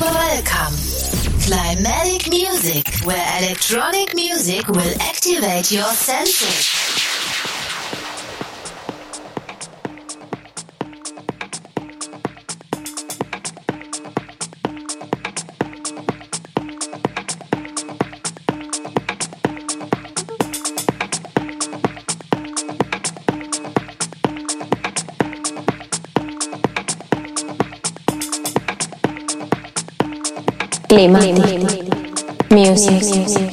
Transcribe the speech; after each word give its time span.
Welcome. 0.00 0.74
Climatic 1.42 2.30
music, 2.30 2.88
where 3.04 3.42
electronic 3.42 4.14
music 4.14 4.66
will 4.68 4.94
activate 5.02 5.70
your 5.70 5.84
senses. 5.92 7.01
Climatic 30.92 32.50
Music. 32.50 33.51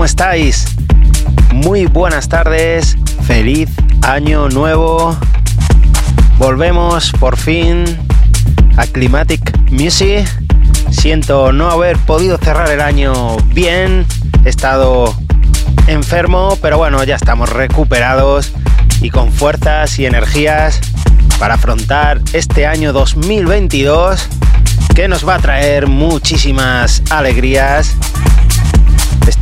¿Cómo 0.00 0.06
estáis? 0.06 0.64
Muy 1.52 1.84
buenas 1.84 2.26
tardes, 2.26 2.96
feliz 3.26 3.68
año 4.00 4.48
nuevo. 4.48 5.14
Volvemos 6.38 7.12
por 7.20 7.36
fin 7.36 7.84
a 8.78 8.86
Climatic 8.86 9.70
Music. 9.70 10.26
Siento 10.90 11.52
no 11.52 11.70
haber 11.70 11.98
podido 11.98 12.38
cerrar 12.38 12.70
el 12.70 12.80
año 12.80 13.36
bien, 13.52 14.06
he 14.46 14.48
estado 14.48 15.14
enfermo, 15.86 16.56
pero 16.62 16.78
bueno, 16.78 17.04
ya 17.04 17.16
estamos 17.16 17.50
recuperados 17.50 18.54
y 19.02 19.10
con 19.10 19.30
fuerzas 19.30 19.98
y 19.98 20.06
energías 20.06 20.80
para 21.38 21.56
afrontar 21.56 22.22
este 22.32 22.66
año 22.66 22.94
2022 22.94 24.30
que 24.94 25.08
nos 25.08 25.28
va 25.28 25.34
a 25.34 25.38
traer 25.40 25.88
muchísimas 25.88 27.02
alegrías. 27.10 27.96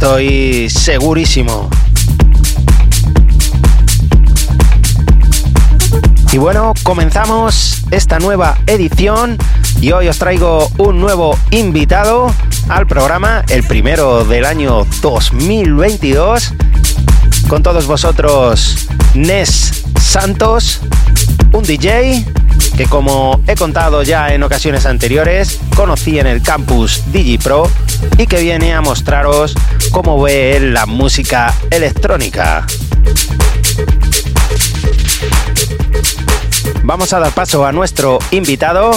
Estoy 0.01 0.71
segurísimo. 0.71 1.69
Y 6.31 6.39
bueno, 6.39 6.73
comenzamos 6.85 7.83
esta 7.91 8.21
nueva 8.21 8.59
edición 8.69 9.37
y 9.81 9.91
hoy 9.91 10.07
os 10.07 10.17
traigo 10.17 10.71
un 10.79 11.01
nuevo 11.01 11.37
invitado 11.51 12.33
al 12.69 12.87
programa, 12.87 13.43
el 13.49 13.65
primero 13.65 14.25
del 14.25 14.45
año 14.45 14.87
2022. 15.03 16.55
Con 17.49 17.65
todos 17.65 17.89
vosotros, 17.89 18.87
Nes 19.15 19.83
Santos, 20.01 20.81
un 21.53 21.65
DJ 21.65 22.25
que 22.77 22.87
como 22.87 23.41
he 23.47 23.55
contado 23.55 24.03
ya 24.03 24.33
en 24.35 24.43
ocasiones 24.43 24.87
anteriores, 24.87 25.61
conocí 25.75 26.19
en 26.19 26.27
el 26.27 26.43
campus 26.43 27.03
DigiPro 27.13 27.71
y 28.17 28.27
que 28.27 28.41
viene 28.41 28.73
a 28.73 28.81
mostraros 28.81 29.55
cómo 29.91 30.21
ve 30.23 30.57
él 30.57 30.75
la 30.75 30.87
música 30.87 31.55
electrónica. 31.71 32.67
Vamos 36.83 37.13
a 37.13 37.21
dar 37.21 37.33
paso 37.33 37.67
a 37.67 37.73
nuestro 37.73 38.19
invitado. 38.31 38.93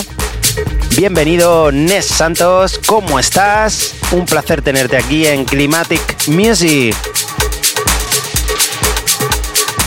Bienvenido 0.96 1.72
Nes 1.72 2.06
Santos, 2.06 2.80
¿cómo 2.86 3.20
estás? 3.20 3.96
Un 4.12 4.26
placer 4.26 4.62
tenerte 4.62 4.98
aquí 4.98 5.26
en 5.26 5.46
Climatic 5.46 6.28
Music. 6.28 6.96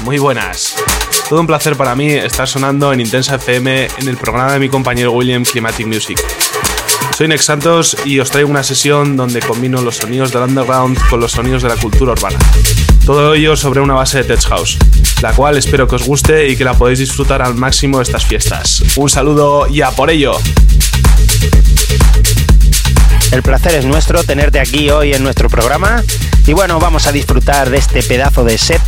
Muy 0.04 0.18
buenas. 0.18 0.83
Todo 1.28 1.40
un 1.40 1.46
placer 1.46 1.74
para 1.74 1.94
mí 1.94 2.12
estar 2.12 2.46
sonando 2.46 2.92
en 2.92 3.00
Intensa 3.00 3.36
FM 3.36 3.88
en 3.98 4.08
el 4.08 4.16
programa 4.18 4.52
de 4.52 4.58
mi 4.58 4.68
compañero 4.68 5.12
William 5.12 5.42
Climatic 5.42 5.86
Music. 5.86 6.22
Soy 7.16 7.28
Nex 7.28 7.46
Santos 7.46 7.96
y 8.04 8.18
os 8.20 8.30
traigo 8.30 8.50
una 8.50 8.62
sesión 8.62 9.16
donde 9.16 9.40
combino 9.40 9.80
los 9.80 9.96
sonidos 9.96 10.32
del 10.32 10.42
underground 10.42 10.98
con 11.08 11.20
los 11.20 11.32
sonidos 11.32 11.62
de 11.62 11.70
la 11.70 11.76
cultura 11.76 12.12
urbana. 12.12 12.38
Todo 13.06 13.32
ello 13.34 13.56
sobre 13.56 13.80
una 13.80 13.94
base 13.94 14.18
de 14.18 14.24
Tech 14.24 14.44
House, 14.48 14.76
la 15.22 15.32
cual 15.32 15.56
espero 15.56 15.88
que 15.88 15.94
os 15.96 16.04
guste 16.04 16.48
y 16.48 16.56
que 16.56 16.64
la 16.64 16.74
podéis 16.74 16.98
disfrutar 16.98 17.40
al 17.40 17.54
máximo 17.54 18.02
estas 18.02 18.26
fiestas. 18.26 18.82
Un 18.96 19.08
saludo 19.08 19.66
y 19.66 19.80
a 19.80 19.90
por 19.92 20.10
ello. 20.10 20.36
El 23.34 23.42
placer 23.42 23.74
es 23.74 23.84
nuestro 23.84 24.22
tenerte 24.22 24.60
aquí 24.60 24.90
hoy 24.90 25.12
en 25.12 25.24
nuestro 25.24 25.48
programa. 25.50 26.04
Y 26.46 26.52
bueno, 26.52 26.78
vamos 26.78 27.08
a 27.08 27.12
disfrutar 27.12 27.68
de 27.68 27.78
este 27.78 28.04
pedazo 28.04 28.44
de 28.44 28.56
set 28.56 28.80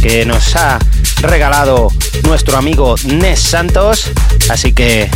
que 0.00 0.24
nos 0.24 0.54
ha 0.54 0.78
regalado 1.20 1.88
nuestro 2.22 2.56
amigo 2.56 2.94
Nes 3.06 3.40
Santos. 3.40 4.12
Así 4.50 4.72
que 4.72 5.10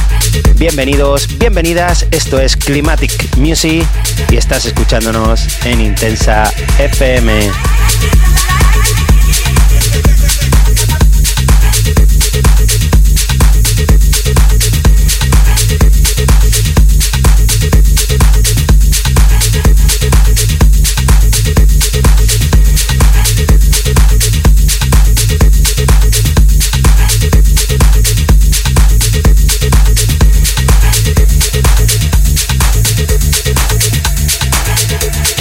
bienvenidos, 0.56 1.28
bienvenidas. 1.38 2.06
Esto 2.10 2.40
es 2.40 2.56
Climatic 2.56 3.36
Music 3.36 3.86
y 4.28 4.36
estás 4.36 4.66
escuchándonos 4.66 5.46
en 5.64 5.80
Intensa 5.80 6.52
FM. 6.80 7.52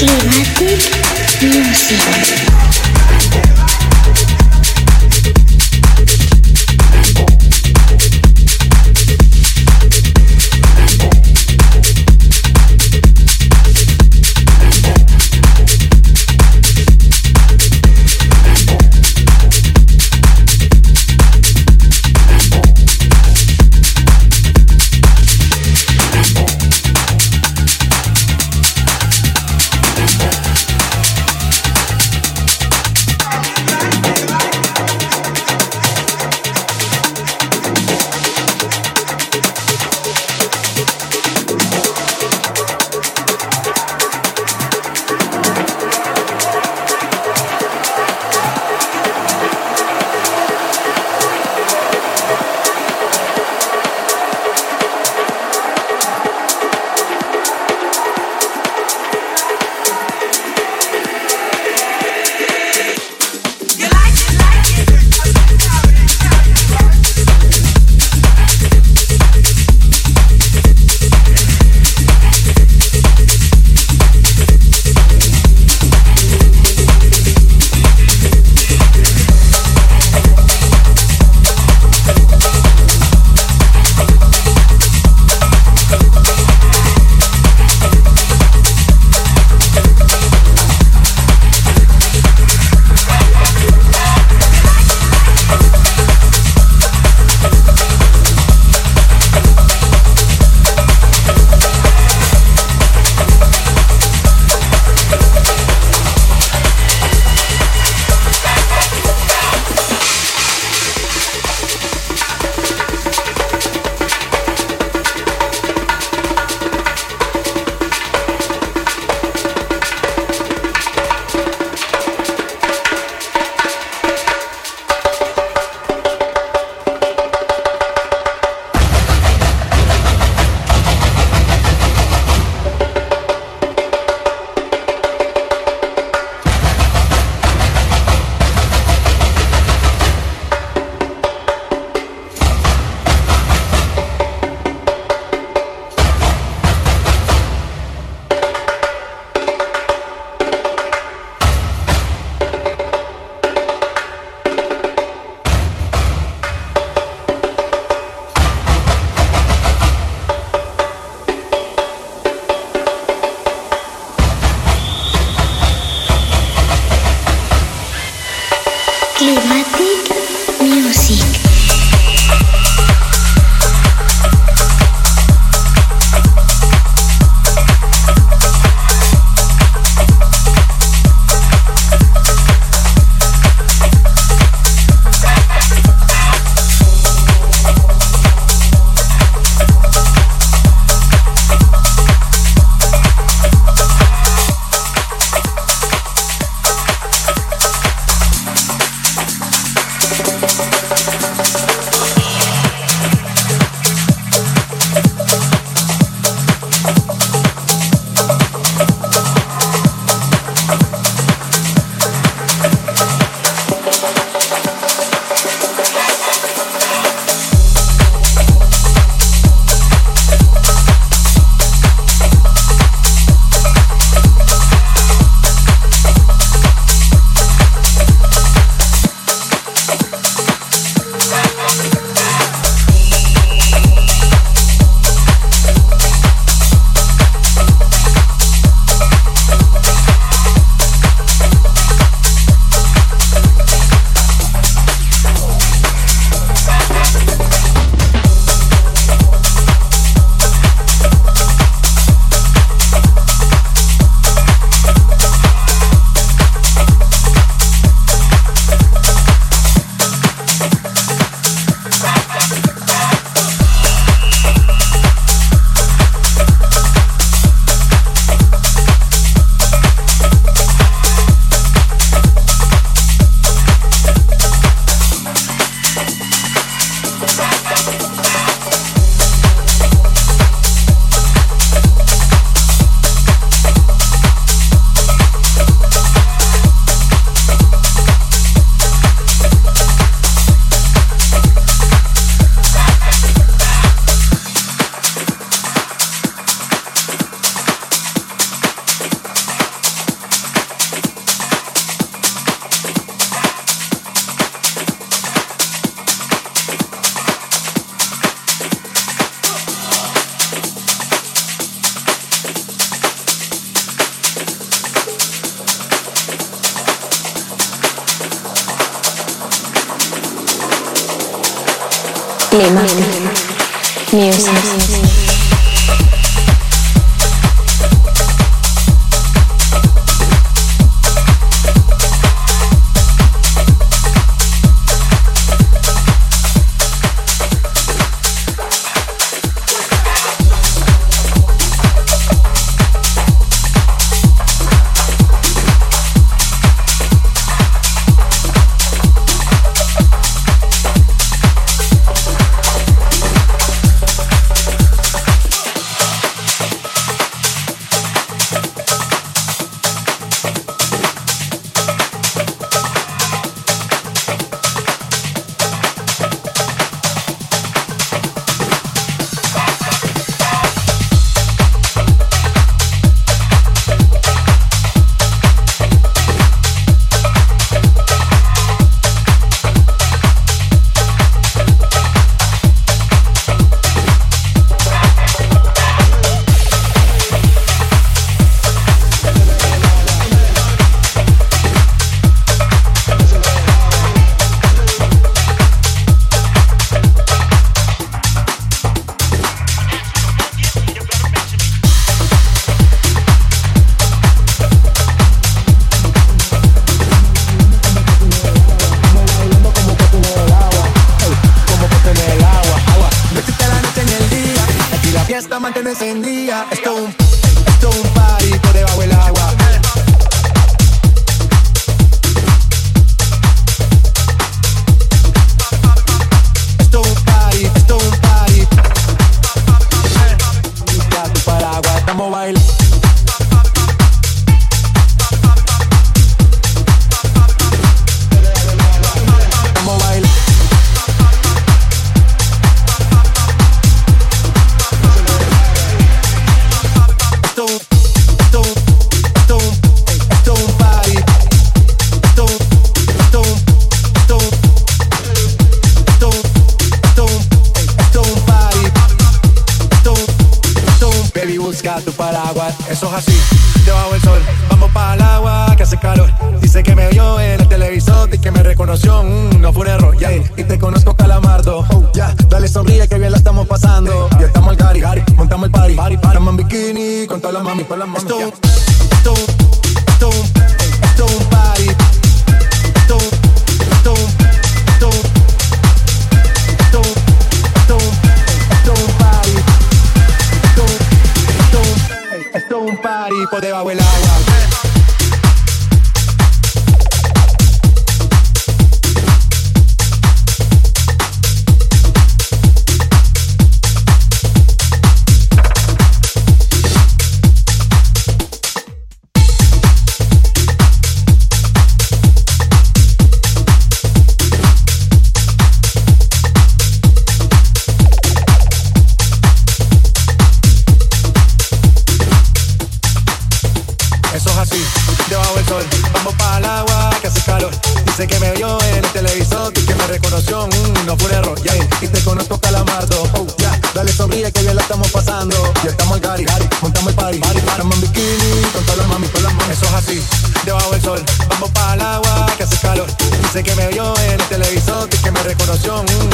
Climatic 0.01 0.81
Music. 1.43 3.00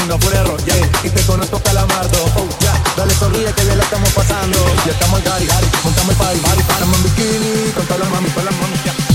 no 0.08 0.20
fue 0.20 0.36
error, 0.36 0.64
yeah. 0.66 0.78
Y 1.04 1.10
te 1.10 1.22
conozco 1.24 1.60
calamardo, 1.60 2.18
oh 2.36 2.48
ya. 2.60 2.72
Yeah. 2.72 2.84
Dale 2.96 3.14
sonríe 3.16 3.54
que 3.54 3.64
bien 3.64 3.78
la 3.78 3.84
estamos 3.84 4.10
pasando. 4.12 4.58
Ya 4.86 4.92
estamos 4.92 5.20
en 5.20 5.26
Gary, 5.26 5.46
Gary, 5.46 5.68
montamos 5.84 6.12
el 6.12 6.18
party, 6.18 6.40
party, 6.40 6.64
party. 6.64 6.74
Estamos 6.74 6.98
en 6.98 7.04
bikini, 7.04 7.72
con 7.72 7.86
todas 7.86 8.00
las 8.00 8.10
mami, 8.10 8.30
con 8.30 8.46
las 8.46 8.56
mami, 8.56 8.78
yeah. 8.84 9.07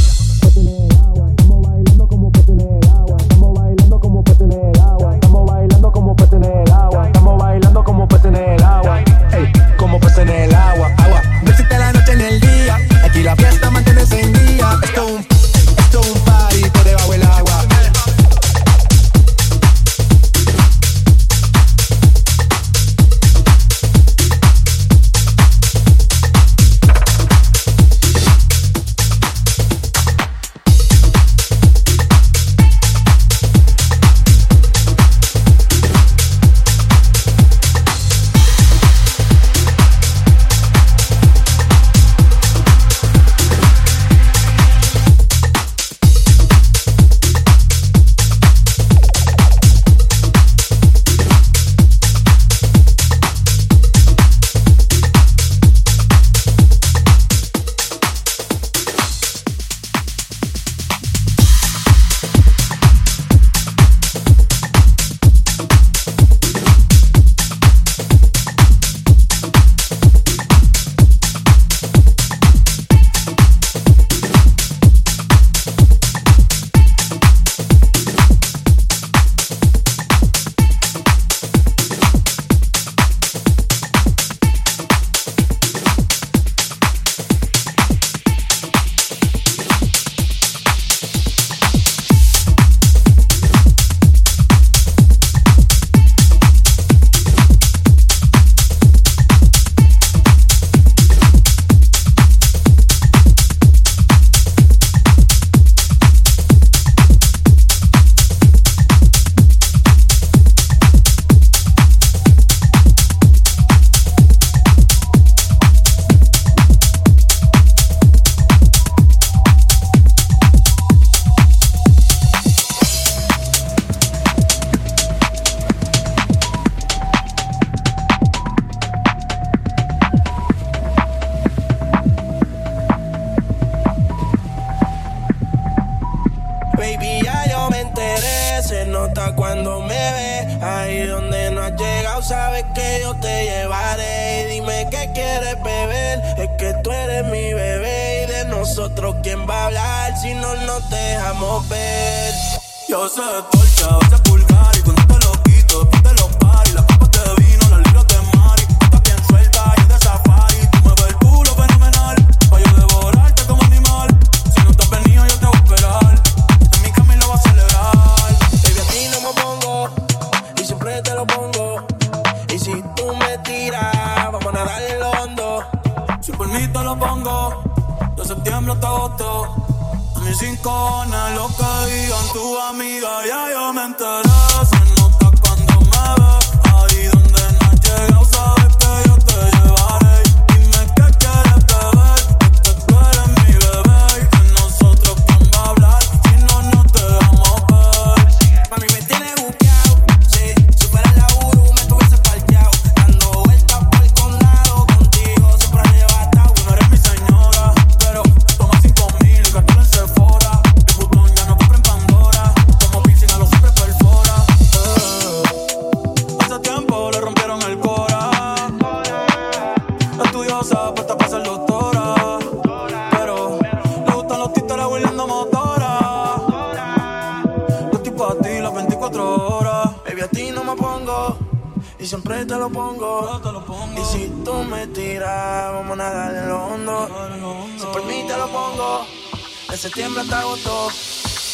septiembre 239.83 240.23
hasta 240.23 240.39
agosto. 240.39 240.93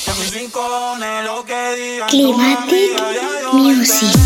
En 0.07 0.21
mis 0.21 0.35
rincones 0.35 1.25
lo 1.25 1.43
que 1.47 1.75
digan. 1.77 2.09
Climatic 2.11 3.53
Music. 3.55 4.18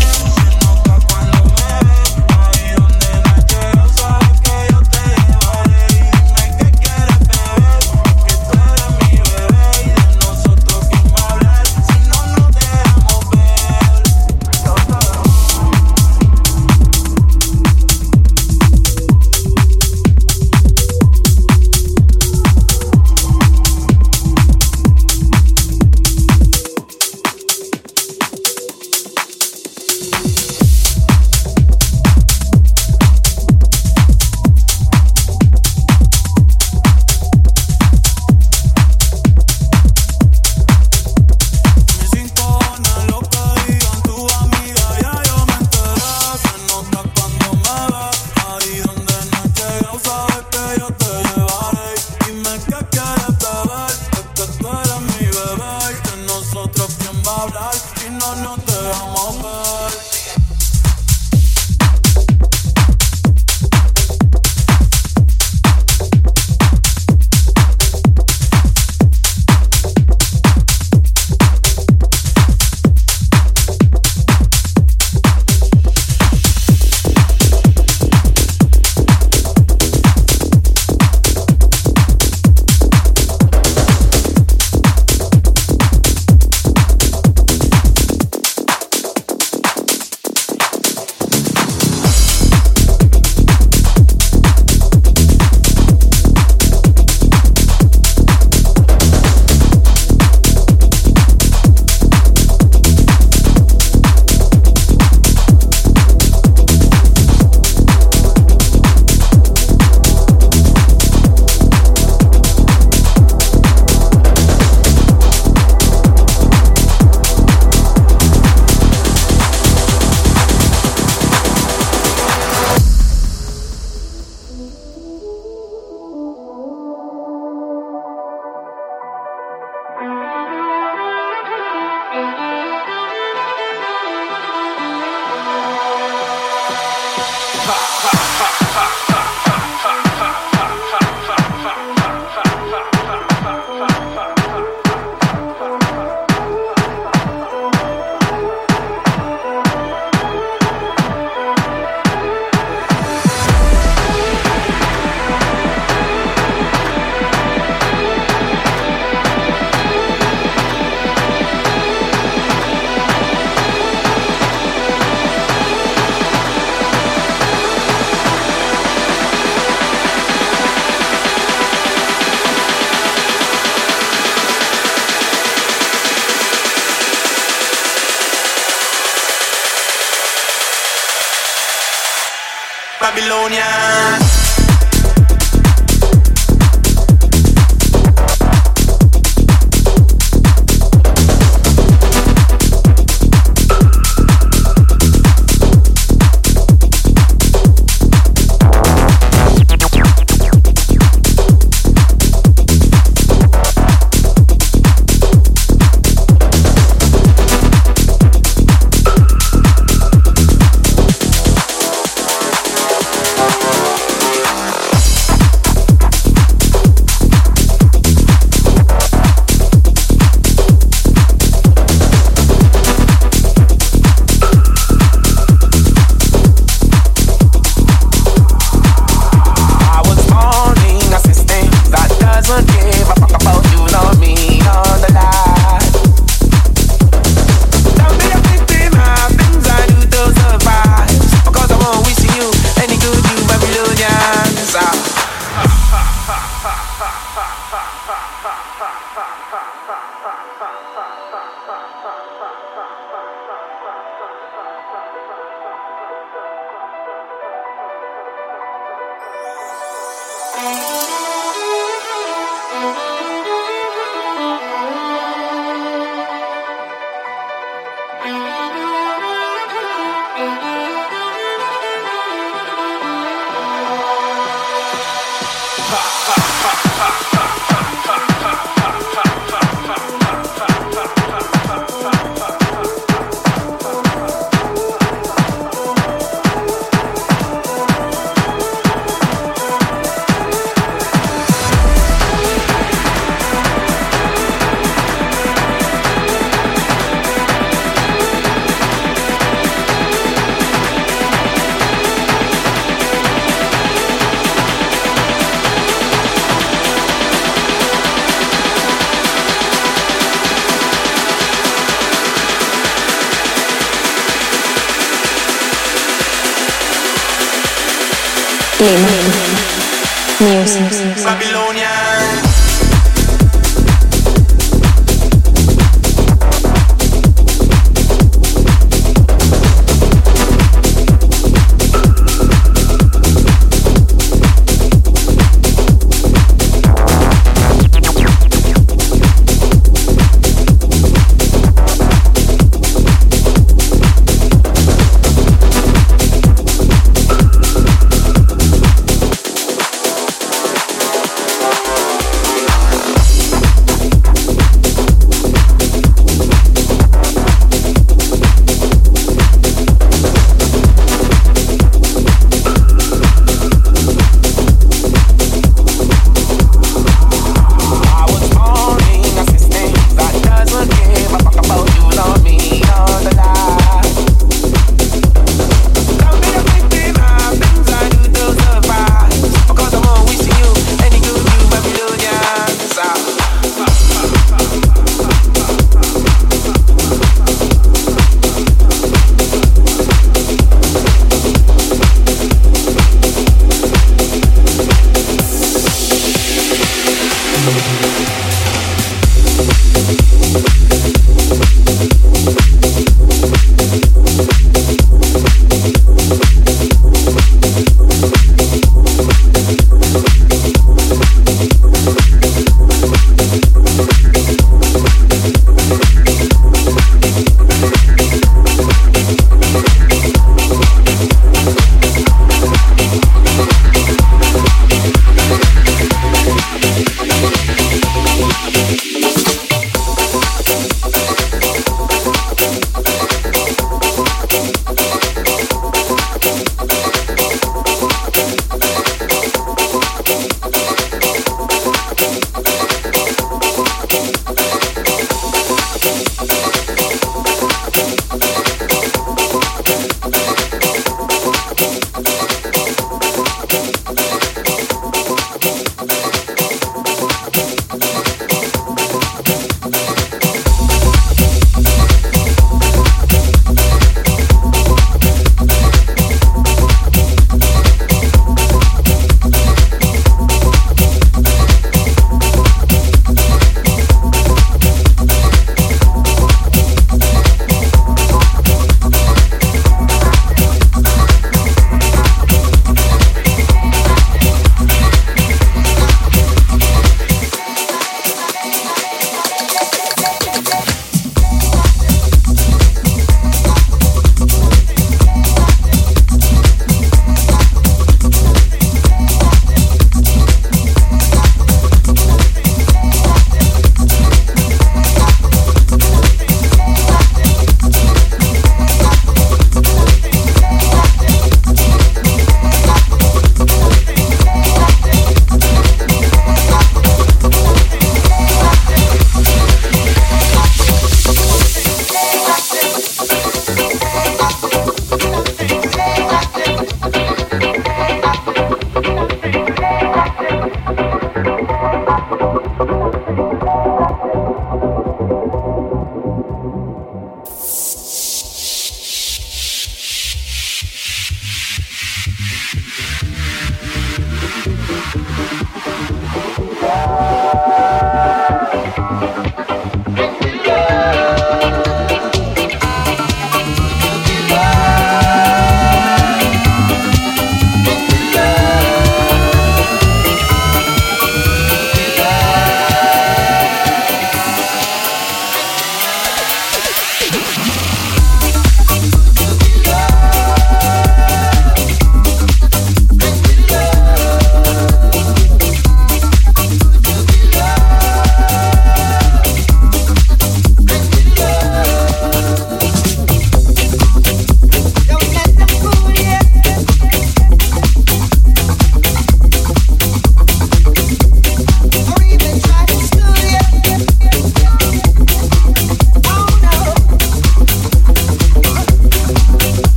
Babylonia. 183.03 184.42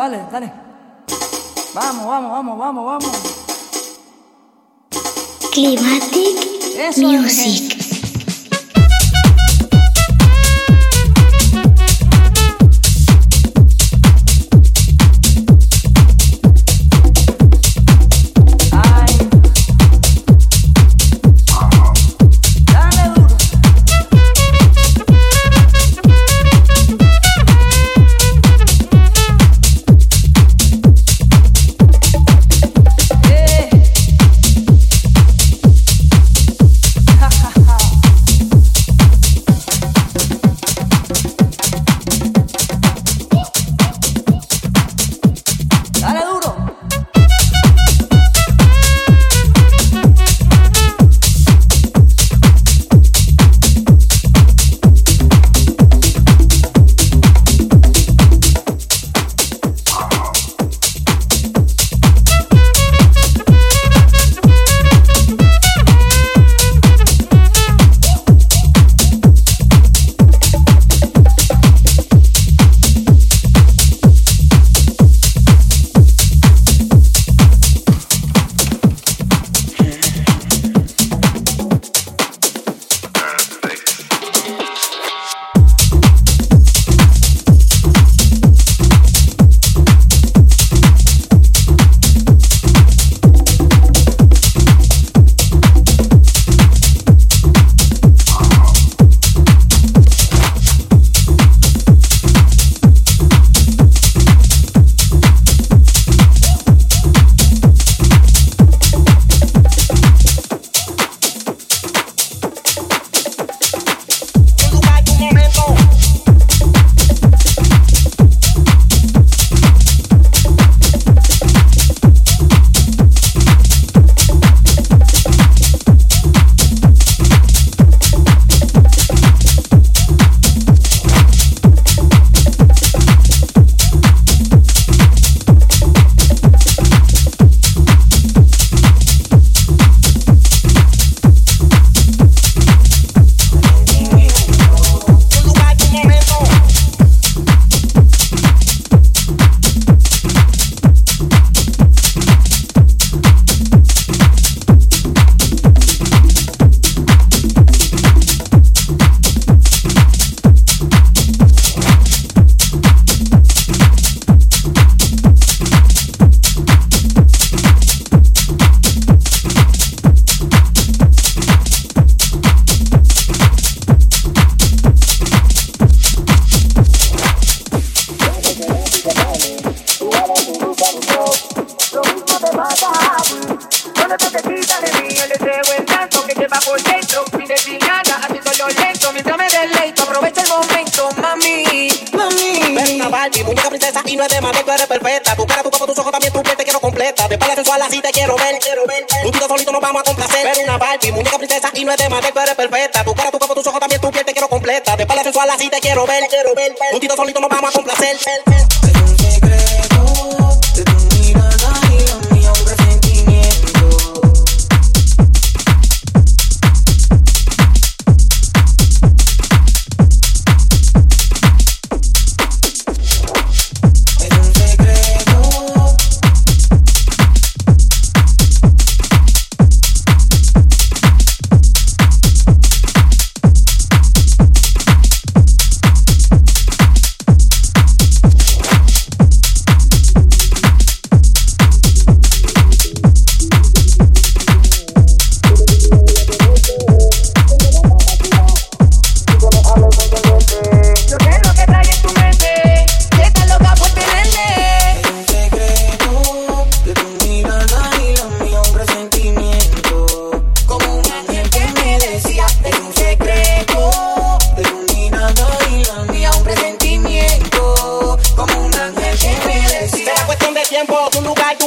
Eso, 0.00 0.16
dale, 0.16 0.24
dale. 0.30 0.52
Vamos, 1.74 2.06
vamos, 2.06 2.30
vamos, 2.30 2.58
vamos, 2.58 2.84
vamos. 2.84 3.10
Climatic 5.52 6.96
Music. 6.98 7.69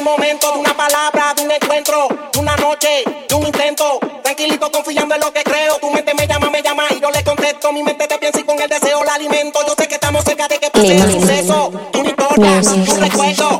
un 0.03 0.11
momento, 0.11 0.51
de 0.51 0.59
una 0.59 0.75
palabra, 0.75 1.33
de 1.33 1.43
un 1.43 1.51
encuentro, 1.51 2.07
de 2.33 2.39
una 2.39 2.55
noche, 2.57 3.03
de 3.29 3.35
un 3.35 3.45
intento. 3.45 3.99
Tranquilito, 4.21 4.69
confiando 4.71 5.15
en 5.15 5.21
lo 5.21 5.31
que 5.31 5.43
creo. 5.43 5.77
Tu 5.77 5.89
mente 5.91 6.13
me 6.13 6.27
llama, 6.27 6.49
me 6.49 6.61
llama 6.61 6.83
y 6.89 6.99
yo 6.99 7.09
le 7.09 7.23
contesto. 7.23 7.71
Mi 7.71 7.83
mente 7.83 8.07
te 8.07 8.17
piensa 8.17 8.39
y 8.39 8.43
con 8.43 8.59
el 8.59 8.69
deseo 8.69 9.03
la 9.03 9.13
alimento. 9.13 9.59
Yo 9.65 9.73
sé 9.77 9.87
que 9.87 9.95
estamos 9.95 10.23
cerca 10.25 10.47
de 10.47 10.59
que 10.59 10.69
pase 10.69 10.95
el 10.95 11.11
suceso. 11.11 11.71
Tú 11.91 12.03
no 12.03 12.09
importas, 12.09 12.65
tu 12.85 12.95
recuerdo. 12.95 13.59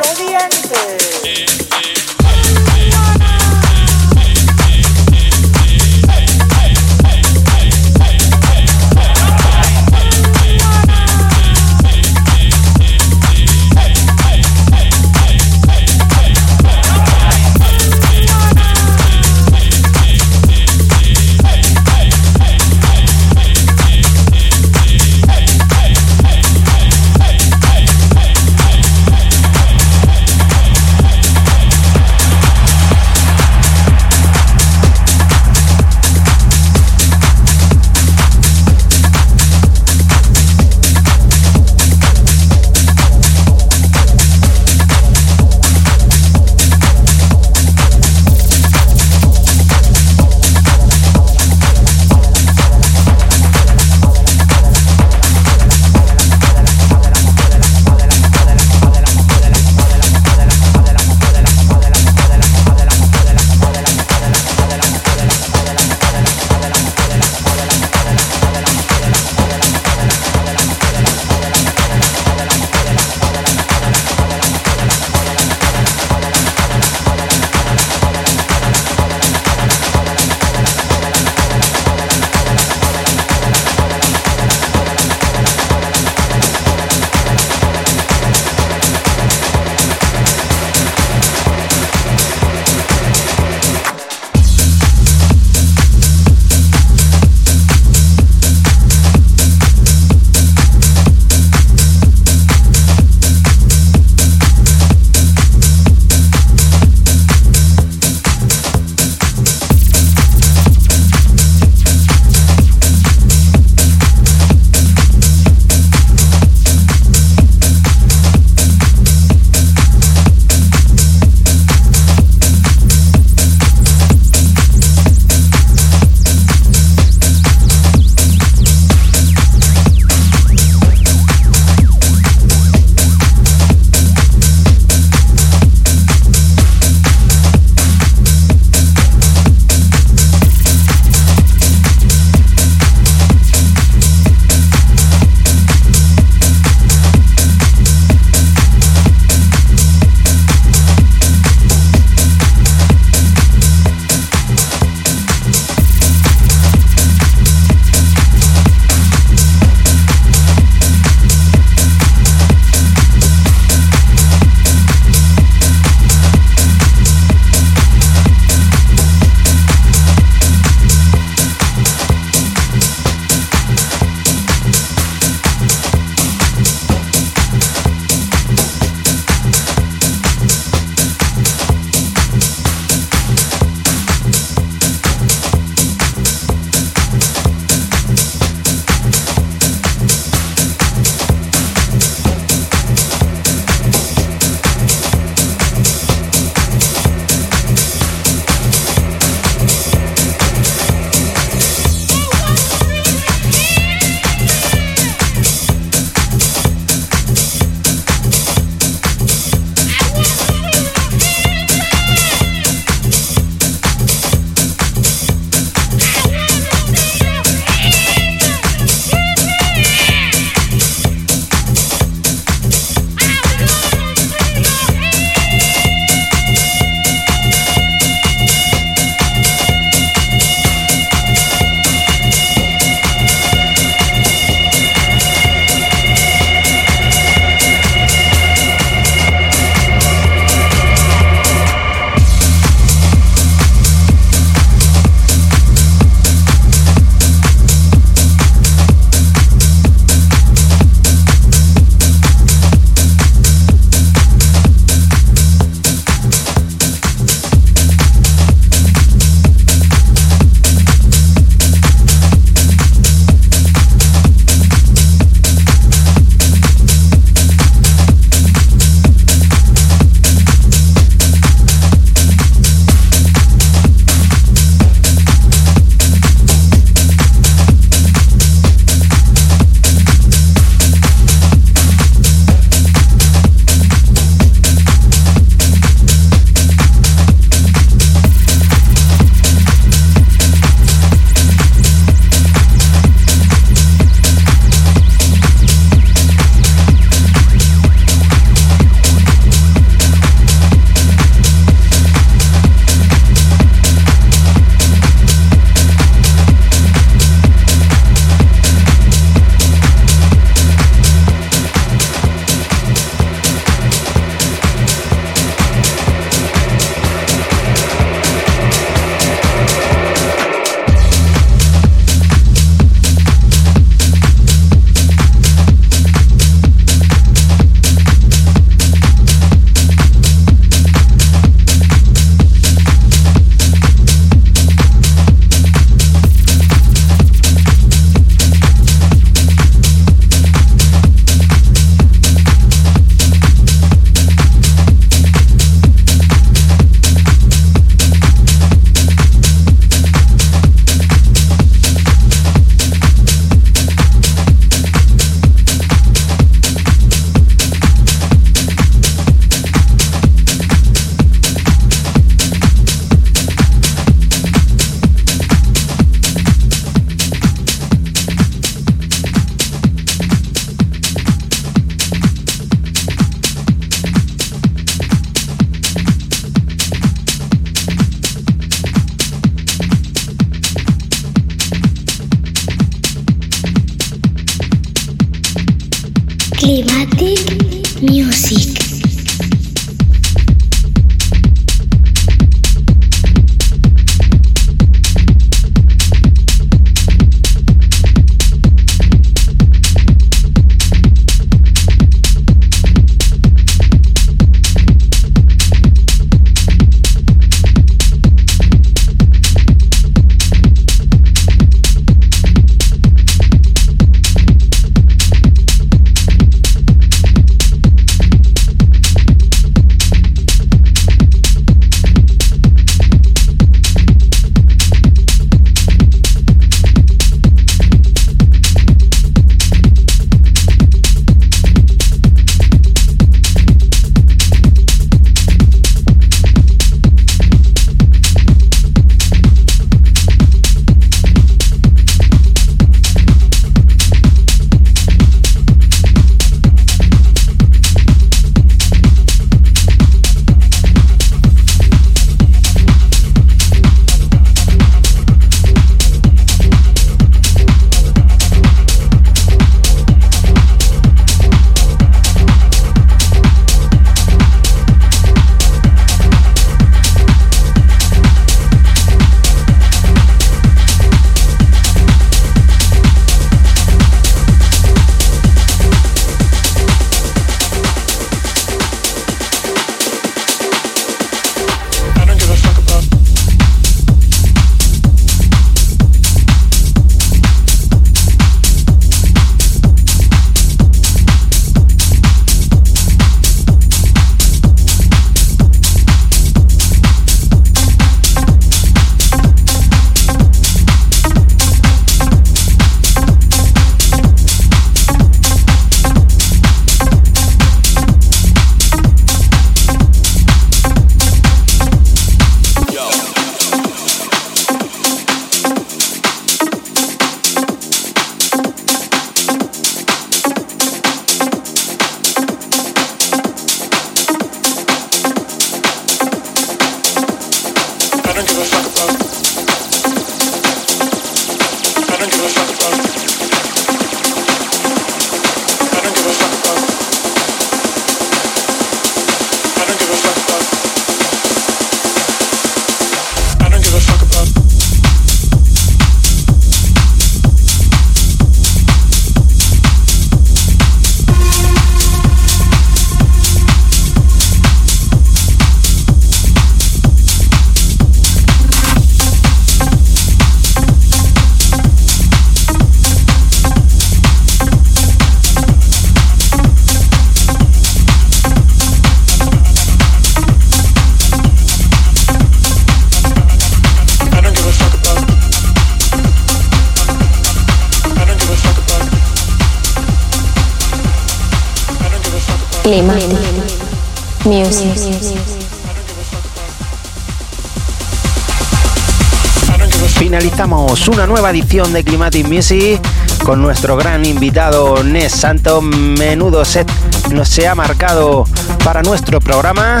Finalizamos 590.18 591.06
una 591.06 591.24
nueva 591.28 591.50
edición 591.50 591.92
de 591.92 592.02
Climatic 592.02 592.48
Music 592.48 593.00
con 593.44 593.62
nuestro 593.62 593.96
gran 593.96 594.24
invitado 594.24 595.04
Nes 595.04 595.30
Santo. 595.30 595.80
Menudo 595.80 596.64
set 596.64 596.90
nos 597.30 597.48
se 597.48 597.68
ha 597.68 597.76
marcado 597.76 598.44
para 598.82 599.02
nuestro 599.02 599.38
programa 599.38 600.00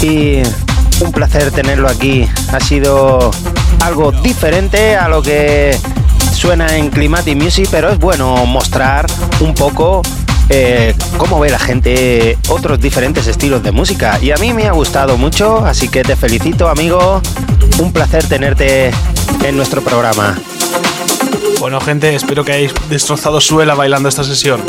y 0.00 0.42
un 1.00 1.10
placer 1.10 1.50
tenerlo 1.50 1.88
aquí. 1.88 2.28
Ha 2.52 2.60
sido 2.60 3.32
algo 3.80 4.12
diferente 4.12 4.94
a 4.94 5.08
lo 5.08 5.22
que 5.22 5.76
suena 6.32 6.76
en 6.76 6.90
Climatic 6.90 7.36
Music, 7.36 7.66
pero 7.68 7.90
es 7.90 7.98
bueno 7.98 8.46
mostrar 8.46 9.06
un 9.40 9.54
poco 9.54 10.02
eh, 10.50 10.94
cómo 11.16 11.40
ve 11.40 11.48
la 11.48 11.58
gente 11.58 12.36
otros 12.48 12.80
diferentes 12.80 13.26
estilos 13.26 13.62
de 13.62 13.70
música. 13.70 14.18
Y 14.20 14.32
a 14.32 14.36
mí 14.36 14.52
me 14.52 14.66
ha 14.66 14.72
gustado 14.72 15.16
mucho, 15.16 15.64
así 15.64 15.88
que 15.88 16.02
te 16.02 16.16
felicito 16.16 16.68
amigo. 16.68 17.22
Un 17.78 17.92
placer 17.92 18.24
tenerte 18.26 18.90
en 19.44 19.56
nuestro 19.56 19.80
programa. 19.80 20.36
Bueno 21.58 21.80
gente, 21.80 22.14
espero 22.14 22.44
que 22.44 22.52
hayáis 22.52 22.74
destrozado 22.88 23.40
suela 23.40 23.74
bailando 23.74 24.08
esta 24.08 24.24
sesión. 24.24 24.60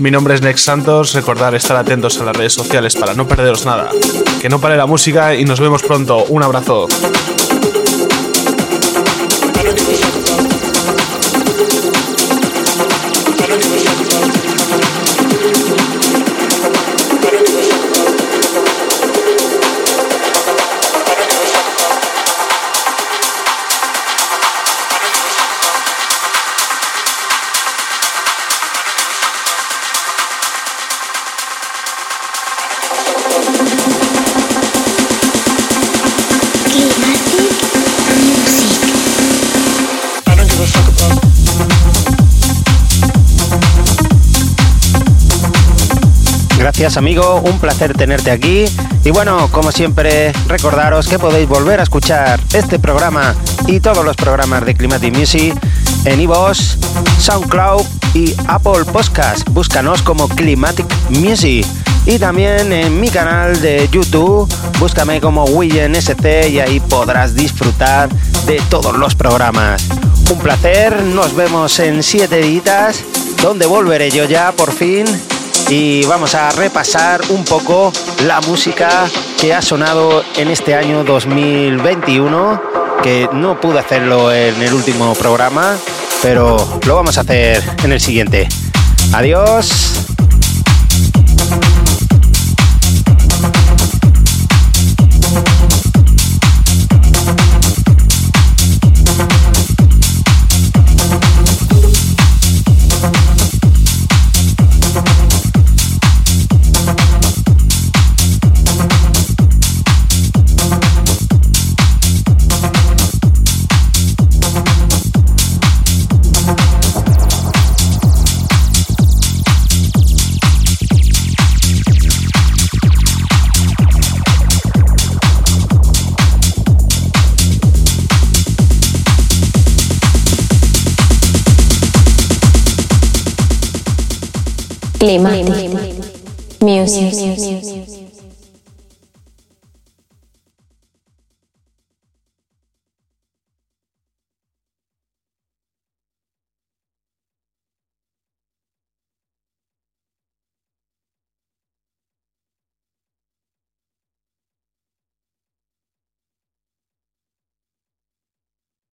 Mi 0.00 0.10
nombre 0.10 0.34
es 0.34 0.42
Nex 0.42 0.62
Santos, 0.62 1.12
recordar 1.12 1.54
estar 1.54 1.76
atentos 1.76 2.20
a 2.20 2.24
las 2.24 2.36
redes 2.36 2.52
sociales 2.52 2.94
para 2.94 3.14
no 3.14 3.26
perderos 3.26 3.66
nada. 3.66 3.90
Que 4.40 4.48
no 4.48 4.60
pare 4.60 4.76
la 4.76 4.86
música 4.86 5.34
y 5.34 5.44
nos 5.44 5.60
vemos 5.60 5.82
pronto. 5.82 6.24
Un 6.28 6.42
abrazo. 6.42 6.86
Amigo, 46.98 47.40
un 47.44 47.58
placer 47.58 47.94
tenerte 47.94 48.30
aquí. 48.30 48.66
Y 49.04 49.10
bueno, 49.10 49.48
como 49.52 49.72
siempre, 49.72 50.32
recordaros 50.48 51.08
que 51.08 51.18
podéis 51.18 51.48
volver 51.48 51.80
a 51.80 51.84
escuchar 51.84 52.40
este 52.52 52.78
programa 52.78 53.34
y 53.66 53.80
todos 53.80 54.04
los 54.04 54.16
programas 54.16 54.66
de 54.66 54.74
Climatic 54.74 55.16
Music 55.16 55.54
en 56.04 56.20
iVoox, 56.20 56.76
SoundCloud 57.20 57.82
y 58.14 58.34
Apple 58.48 58.84
Podcast. 58.92 59.48
Búscanos 59.50 60.02
como 60.02 60.28
Climatic 60.28 60.86
Music. 61.10 61.66
Y 62.04 62.18
también 62.18 62.72
en 62.72 63.00
mi 63.00 63.08
canal 63.10 63.60
de 63.60 63.88
YouTube, 63.92 64.52
búscame 64.78 65.20
como 65.20 65.44
William 65.44 65.92
y 65.92 66.58
ahí 66.58 66.80
podrás 66.80 67.34
disfrutar 67.34 68.08
de 68.46 68.60
todos 68.68 68.96
los 68.96 69.14
programas. 69.14 69.84
Un 70.30 70.38
placer, 70.38 71.02
nos 71.02 71.34
vemos 71.34 71.78
en 71.78 72.02
siete 72.02 72.38
días, 72.38 73.04
donde 73.42 73.66
volveré 73.66 74.10
yo 74.10 74.24
ya 74.24 74.52
por 74.52 74.72
fin 74.72 75.06
y 75.68 76.04
vamos 76.04 76.34
a 76.34 76.50
repasar 76.50 77.20
un 77.30 77.44
poco 77.44 77.92
la 78.24 78.40
música 78.40 79.08
que 79.40 79.54
ha 79.54 79.62
sonado 79.62 80.24
en 80.36 80.48
este 80.48 80.74
año 80.74 81.04
2021, 81.04 82.62
que 83.02 83.28
no 83.32 83.60
pude 83.60 83.78
hacerlo 83.78 84.32
en 84.32 84.60
el 84.62 84.72
último 84.72 85.14
programa, 85.14 85.76
pero 86.22 86.56
lo 86.86 86.94
vamos 86.94 87.18
a 87.18 87.22
hacer 87.22 87.62
en 87.84 87.92
el 87.92 88.00
siguiente. 88.00 88.48
Adiós. 89.12 89.97